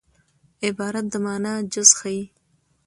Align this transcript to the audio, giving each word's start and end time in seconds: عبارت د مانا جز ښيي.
عبارت 0.65 1.05
د 1.11 1.13
مانا 1.25 1.53
جز 1.71 1.89
ښيي. 1.99 2.21